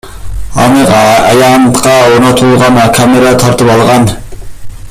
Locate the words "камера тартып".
2.99-3.75